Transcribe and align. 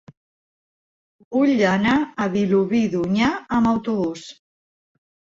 Vull 1.35 1.51
anar 1.71 1.93
a 2.25 2.25
Vilobí 2.35 2.81
d'Onyar 2.93 3.27
amb 3.59 3.69
autobús. 3.73 4.25